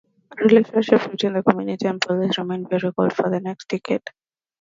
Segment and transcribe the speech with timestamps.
[0.37, 4.01] Relations between the community and the police remained very cold for the next decade.